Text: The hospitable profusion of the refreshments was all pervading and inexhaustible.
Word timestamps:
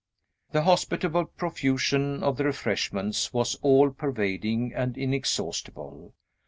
The 0.51 0.63
hospitable 0.63 1.25
profusion 1.25 2.23
of 2.23 2.35
the 2.37 2.43
refreshments 2.45 3.31
was 3.33 3.53
all 3.61 3.91
pervading 3.91 4.73
and 4.73 4.97
inexhaustible. 4.97 6.15